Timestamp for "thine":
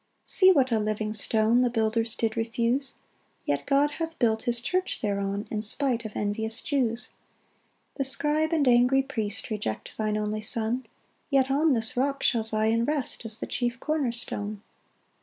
9.95-10.17